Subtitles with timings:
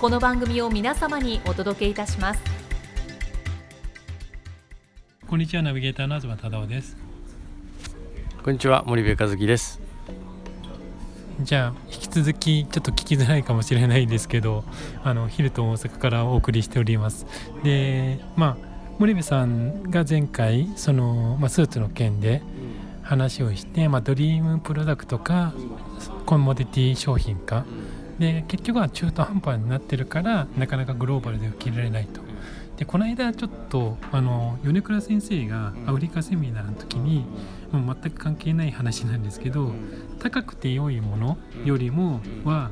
[0.00, 2.40] この番組を皆様にお届けいたします。
[5.26, 5.62] こんにちは。
[5.64, 6.96] ナビゲーターの東忠夫です。
[8.44, 8.84] こんにちは。
[8.86, 9.80] 森部和樹です。
[11.40, 14.62] じゃあ引き続きちょっと聞きづらいかもしれないですけど
[15.02, 17.26] あのヒルトン大阪からお送りしております。
[17.64, 18.56] でまあ
[19.00, 22.40] 森部さんが前回その、まあ、スーツの件で
[23.02, 25.54] 話をして、まあ、ドリームプロダクトか
[26.24, 27.64] コモディティ商品か
[28.18, 32.20] で結局は中途半端になってるからなかなかグローバルで受け入れられないと。
[32.76, 37.26] でこの間ちょっとあの米倉先生がアフリカセミナーの時に
[37.72, 39.72] もう全く関係ない話なんですけど
[40.20, 42.70] 高くて良いものよりもは、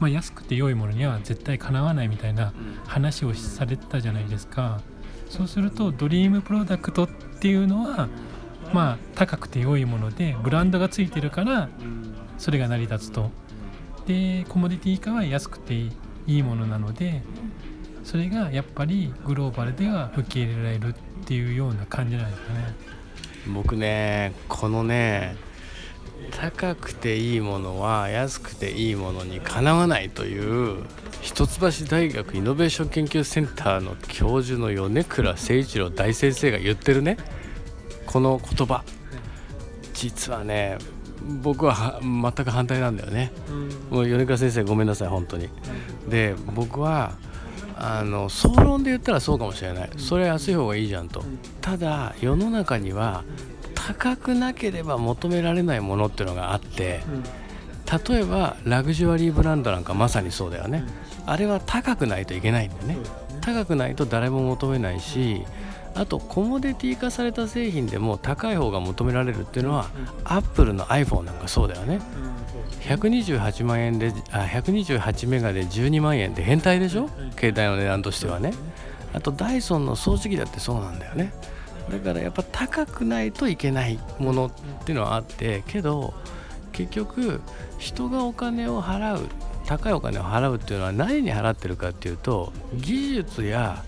[0.00, 2.54] まあ、安くて良いものには絶対かなわないみたいな
[2.86, 4.80] 話をされてたじゃないですか。
[5.28, 7.08] そうするとドリームプロダクトっ
[7.40, 8.08] ていうのは
[8.72, 11.68] まあ高くて良いものでブランドがついてるから
[12.38, 13.30] それが成り立つと
[14.06, 15.90] でコモディティ化は安くてい
[16.26, 17.22] いものなので
[18.04, 22.74] それがやっぱりグローバルでは受け入れられるっていうような感じなんですかね。
[23.52, 25.36] 僕ねこのね
[26.30, 30.84] 高くていいものは安くていいものにかなわないという
[31.20, 37.16] 一橋大学イノベーション研究センターの教授の米倉誠一郎大先生が言ってるね
[38.06, 38.84] この言葉。
[39.94, 40.78] 実はね
[41.42, 43.32] 僕は全く反対なんだよね、
[43.90, 45.48] もう米倉先生ごめんなさい本当に。
[46.08, 47.12] で僕は
[47.76, 49.90] あの総論で言ったらそうかもしれない。
[49.96, 51.24] それは安い方がいいじゃんと。
[51.60, 53.24] ただ世の中には
[53.74, 57.00] 高くなければ求められないものっていうのがあって
[58.08, 60.84] 例えばラグジュアリーブランドなんかまさにそうだよね。
[61.26, 62.98] あれは高くないといけないんだよね。
[63.40, 65.42] 高くないと誰も求めないし
[65.94, 69.90] あとコモディティ化された製品でも高い方が求められるっていうのは
[70.24, 72.00] アップルの iPhone なんかそうだよね。
[72.80, 77.08] 128万円であ128メガで12万円で変態でしょ？
[77.38, 78.52] 携帯の値段としてはね。
[79.14, 81.32] あとダイソンの掃除機だってそうなんだよね。
[81.90, 86.14] だからやっぱ高くないといけないものっていうのはあってけど
[86.72, 87.40] 結局
[87.78, 89.28] 人がお金を払う
[89.66, 93.84] 高いお金を払うっていうのは何に払ってるかっていうと技術や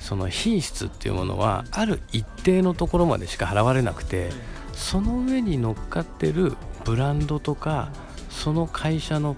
[0.00, 4.30] その品質っていうものはある一定のところまでしか払われなくて
[4.72, 7.92] その上に乗っかってるブランドとか
[8.28, 9.36] その会社の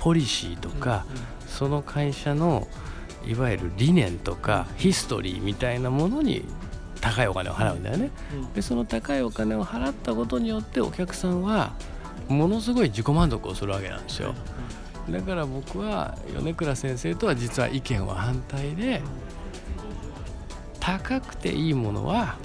[0.00, 1.04] ポリシーとか
[1.46, 2.66] その会社の
[3.26, 6.44] いわゆる理念とかヒストリーみたいなものに
[7.00, 8.10] 高いお金を払うんだよね。
[8.54, 11.72] でその高いお金を払ったことによってお客さんは
[12.28, 14.34] ものすごい自己満足をするわけなんですよ。
[15.10, 19.02] だから僕は米倉先生とは実は意見は反対で
[20.88, 22.36] 高くていいものは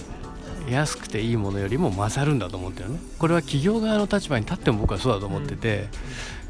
[0.70, 3.00] 安くていいものよりも勝るんだと思ってるね。
[3.18, 5.88] これは企業側の立場に立っても僕はそうだと思ってて、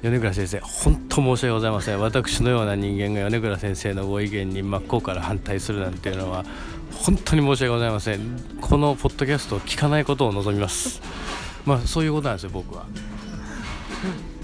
[0.02, 2.00] 米倉先生本当申し訳ございません。
[2.00, 6.46] 私のような人間が米倉先生のご意見に真っ向から反対するなんていうのは
[6.92, 8.40] 本当に申し訳ございません。
[8.60, 11.00] このポッドキャストを聞かないことを望みます。
[11.64, 12.88] まあそういうことなんですよ僕は。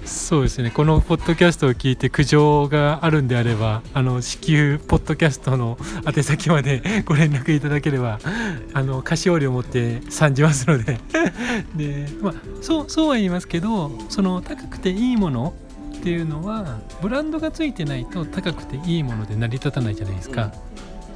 [0.10, 8.20] そうですねこのポッドキャストを聞いて苦情があるんであればあの至急ポッドキャストの宛先までご連絡いただければ
[8.74, 11.00] あの菓子折りを持って参じますので
[11.78, 15.54] で、まあ、そうそうは言いますけどその高くていいもの
[15.98, 20.52] っていうのはブランドがついてないと高くていいもので成り立たないじゃないですか。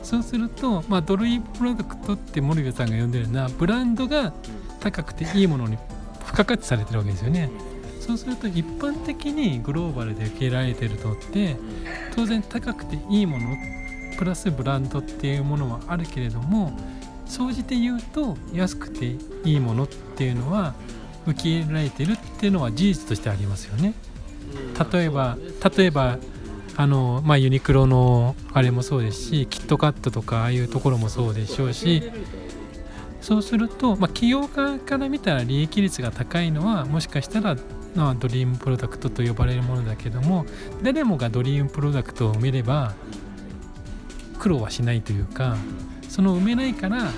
[0.04, 4.34] そうすると、まあ、ドルイプロダクトって森部さんが呼んでるようなブランドが
[4.82, 5.78] 高くていいものに
[6.26, 7.50] 付加価値されてるわけですよね。
[8.06, 11.56] そうすると一般的にグローバルで受けられてるのって
[12.14, 13.56] 当然高くていいもの
[14.18, 16.78] プラスブランドっていうものはあるけれども
[17.26, 19.16] 総じて言うと安くて
[19.46, 20.74] いいものっていうのは
[21.26, 23.94] 受け入れられてるっていうのは事実としてありますよね。
[24.92, 25.38] 例えば
[25.78, 26.18] 例えば
[26.76, 32.12] あの、まあ、ユニクロのあれもそうですしキットカットとかああいうところもそうでしょうし
[33.22, 37.56] そうすると、まあ、企業側から見たら利益率が高いのはもしかしたら、
[37.96, 40.46] まあ、ドリームプロダクトと呼ばれるものだけども
[40.82, 42.94] 誰もがドリームプロダクトを埋めれば
[44.40, 45.56] 苦労はしないというか
[46.10, 47.12] その埋めないから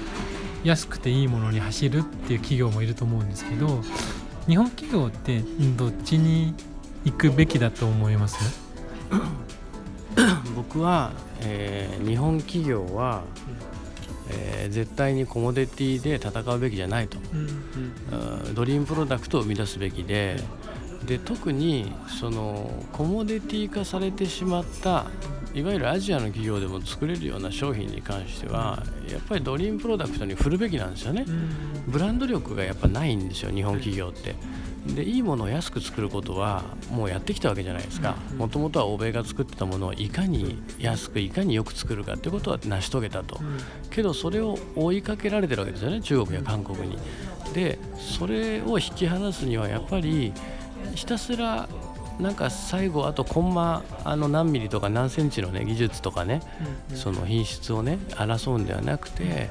[0.64, 3.82] 安くていいものに走るっていう企業もいると思うんですけど
[4.48, 5.40] 日本企業って
[5.78, 6.54] どっちに
[7.04, 8.60] 行くべきだと思います？
[10.56, 11.12] 僕は、
[11.42, 13.24] えー日本企業は、
[14.30, 18.56] えー絶対にコモディティで戦うべきじゃないと、うん。
[18.56, 20.38] ドリームプロダクトを生み出すべきで。
[21.06, 25.06] で特にそのコモディティ化されてしまった
[25.54, 31.26] いわゆるアジアの企業でも作れるような商品に関してはやっぱりドリームプロダクトに振るべきなんですよね。
[31.88, 34.36] ブランド力がやっぱないんですよ日本企業って。
[34.88, 38.16] でいいものを安く作ることはもうやってきたわけじゃないですか。
[38.38, 43.40] もともとは欧米が作ってたものをいかに安くいかによく作るかってことは成し遂げたと。
[43.90, 46.98] けどそれを追いかけられてるわけですよね中国や韓国に。
[47.54, 50.34] でそれを引き離すにはやっぱり
[50.94, 51.68] ひたすら
[52.20, 56.42] なんか最後あとコンマあの何ミリとか何センチのね技術とかね
[56.94, 59.50] その品質をね争うんではなくて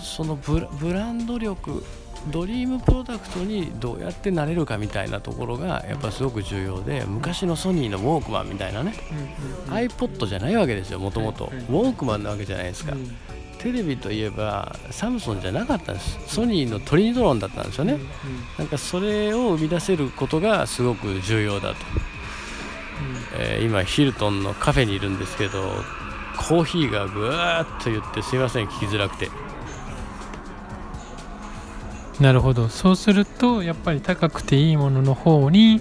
[0.00, 1.84] そのブラブランド力
[2.26, 8.94] ドリームプロダクトにどうやってなれるかみたいなところがやっぱすごく重要で昔のソニーのウォークマンみたいなね。
[9.68, 12.94] iPod じゃないわけですよもともとウォークマンなわけじゃないですか。
[13.58, 16.18] テレビといえばサムソンじゃなかったんです。
[16.26, 17.98] ソニーのトリニトロンだったんですよね。
[18.58, 21.76] なんかそれを生み出せることがすごく重要だと、
[23.36, 25.72] えー今ヒルトンのカフェにいるんですけど
[26.36, 29.28] コーヒーがぐわーっと言ってすいません聞きづらくて
[32.20, 32.68] なるほど。
[32.68, 35.80] そうするとやっぱり高くていいものの方に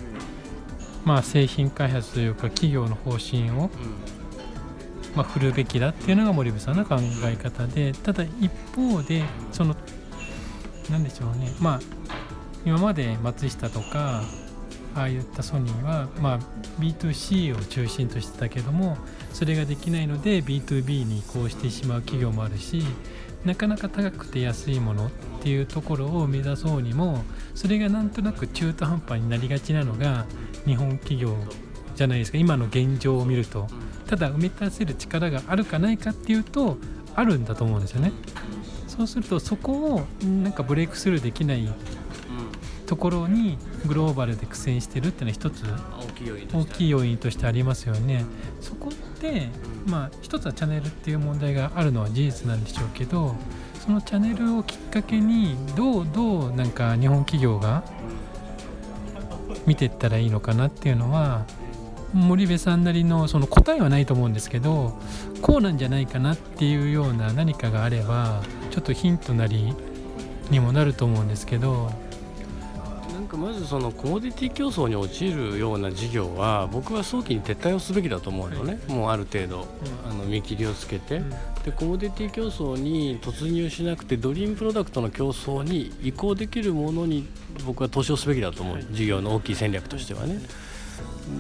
[1.04, 3.69] まあ製品開発というか企業の方針を、
[5.16, 9.75] まあ、振るべきだっていうのが森部さんの考え方でただ一方でその
[10.92, 11.51] 何でしょうね。
[11.60, 11.80] まあ
[12.66, 14.24] 今まで松下とか
[14.94, 16.40] ああいったソニーは、まあ、
[16.80, 18.98] B2C を中心としてたけども
[19.31, 22.83] それができないので B2B に移行してしまう企業もあるし
[23.47, 25.09] なかなか高くて安いものっ
[25.41, 27.23] ていうところを目指そうにも
[27.55, 30.25] それがなんとなく中途半端になりがちなのが
[30.65, 31.35] 日本企業
[31.95, 32.38] じゃないですか。
[32.38, 33.67] 今の現状を見ると。
[34.05, 36.77] ただ埋め出せる力があるかないかっていうと
[37.15, 38.11] あるんだと思うんですよね。
[38.88, 41.67] そうするとそこをなんかブレイクスルーできない
[42.88, 45.63] ところにグローバルで苦戦してるっていうのは一つ
[46.54, 48.25] 大きい要因と大してありますよね。
[48.62, 49.50] そこって、
[49.86, 53.36] まあ、一つはチャンネルっていう問題があるのは事実なんでしょうけど
[53.86, 57.84] そのチャンネルをきっかけにどうどうなんか日本企業が
[59.66, 61.45] 見ていったらいいのかなっていうのは
[62.13, 64.98] 森部さんなりのその答えはないと思うんですけど
[65.42, 68.42] こうなんじゃないかなっていうような何かがあれば
[68.72, 69.74] ちょっとヒントなり
[70.50, 72.06] にもなると思うんですけど。
[73.27, 79.68] なんかまずそのコモディティ競争に陥るような事業は僕は早期に撤退をすべきだと思うのね、もうある程度
[80.09, 81.21] あの見切りをつけて、
[81.65, 87.27] でコモディティ競争に突入しなくてドリームプロダクトの競争に移行できるものに
[87.65, 90.39] 僕は投資をすべきだと思う、事業の大きい戦略としてはね。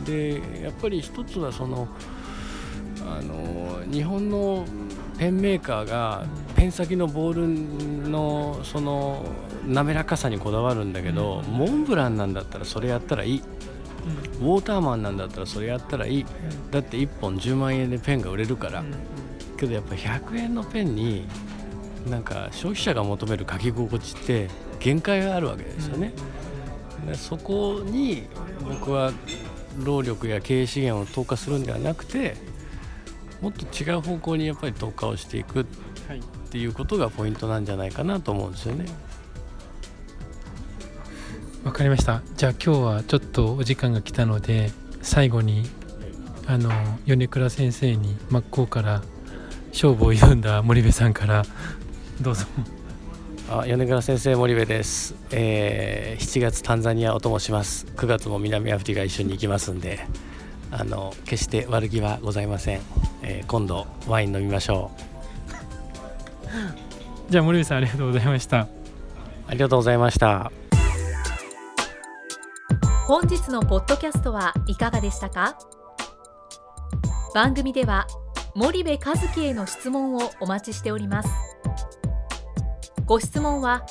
[0.05, 1.87] でやっぱり一つはその
[3.09, 4.65] あの日本の
[5.17, 6.25] ペンメーカーが
[6.67, 9.25] ペン先のボールのその
[9.65, 13.41] 滑らかさにこだわるんだけど、モンブランなんだったらそれやったらいい。
[14.41, 16.25] ウォーターマンなんだったらそれやったらいい。
[16.69, 18.83] だって1本10万円でペンが売れるから、
[19.55, 21.25] けどやっぱ100円のペンに
[22.09, 24.49] なんか消費者が求める書き心地って
[24.81, 26.11] 限界があるわけですよね、
[27.07, 28.27] でそこに
[28.61, 29.13] 僕は
[29.81, 32.35] 労力や経営資源を投下するんではなくて
[33.41, 35.61] もっと違う方向にやっぱり投下をしていく。
[35.61, 35.65] っ
[36.49, 38.85] ていうことがポイントなんじゃないかなと思うんですよね。
[41.63, 42.21] わかりました。
[42.35, 44.71] じゃあ今日はちょっとお時間が来たので
[45.01, 45.69] 最後に
[46.45, 46.71] あの
[47.05, 49.03] 米倉先生に真っ向から
[49.71, 51.43] 勝負を挑んだ森部さんから
[52.21, 52.45] どうぞ。
[53.49, 57.85] あ米倉先生森部です、えー7月タンザニアお供します。
[57.95, 59.99] 9月も南アフリカ一緒に行きますんで
[60.71, 62.81] あの決して悪気はございません、
[63.23, 65.16] えー今度ワイン飲みましょう
[67.29, 68.67] じゃあ森部さんありがとうございました。
[69.47, 70.51] ありがとうございました。
[73.07, 75.57] 本日のポッドキャストはいかがでしたか？
[77.33, 78.07] 番組では
[78.55, 81.29] 森部和樹への質問をお待ちしております。
[83.05, 83.85] ご質問は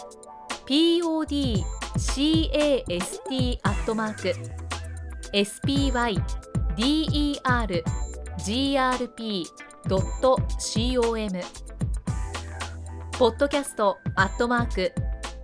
[0.67, 1.07] podcast
[13.19, 14.93] ポッドキャストアットマーク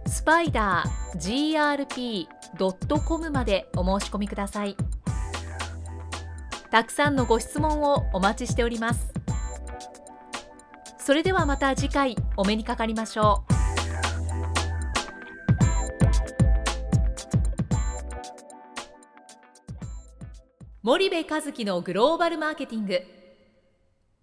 [0.06, 4.76] スパイダー GRP.com までお申し込みください。
[6.70, 9.14] たくさんのご質問をお待ちしております。
[10.98, 13.52] それではまた次回お目にかかりましょう。
[20.82, 23.21] 森部和樹のグローバルマーケティング。